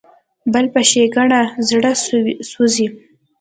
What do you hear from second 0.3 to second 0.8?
د بل